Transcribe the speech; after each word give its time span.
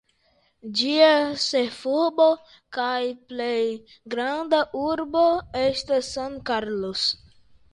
Ĝia 0.77 1.09
ĉefurbo 1.43 2.25
kaj 2.79 2.97
plej 3.33 3.59
granda 4.15 4.63
urbo 4.83 5.23
estas 5.63 6.11
San 6.17 6.41
Carlos. 6.53 7.07